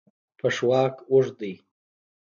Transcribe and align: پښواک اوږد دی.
پښواک 0.39 0.95
اوږد 1.11 1.31
دی. 1.39 1.53